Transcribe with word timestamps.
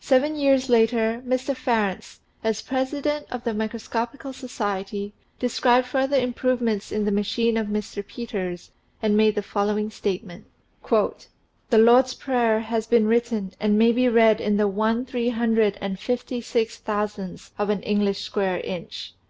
Seven 0.00 0.36
years 0.36 0.70
later, 0.70 1.22
Mr. 1.26 1.54
Farrants, 1.54 2.20
as 2.42 2.62
President 2.62 3.26
of 3.30 3.44
the 3.44 3.52
Microscopical 3.52 4.32
Society, 4.32 5.12
described 5.38 5.86
further 5.86 6.16
improvements 6.16 6.90
in 6.90 7.04
the 7.04 7.10
machine 7.12 7.58
of 7.58 7.66
Mr. 7.66 8.02
Peters, 8.06 8.70
and 9.02 9.18
made 9.18 9.34
the 9.34 9.42
following 9.42 9.90
statement:" 9.90 10.46
The 10.88 10.92
MICROGRAPHY 10.92 10.96
AND 11.72 11.84
MICROPHOTOGRAPHY 11.84 11.86
141 11.92 11.92
Lord's 11.92 12.14
Prayer 12.14 12.60
has 12.60 12.86
been 12.86 13.06
written 13.06 13.52
and 13.60 13.78
may 13.78 13.92
be 13.92 14.08
read 14.08 14.40
in 14.40 14.56
the 14.56 14.66
one 14.66 15.04
three 15.04 15.28
hundred 15.28 15.76
and 15.82 15.98
fifty 16.00 16.40
six 16.40 16.78
thousandth 16.78 17.52
of 17.58 17.68
an 17.68 17.82
English 17.82 18.22
square 18.22 18.60
inch. 18.60 19.12